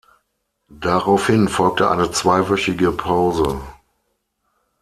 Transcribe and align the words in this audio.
Daraufhin 0.79 1.47
folgte 1.47 1.91
eine 1.91 2.09
zweiwöchige 2.09 2.91
Pause. 2.91 3.61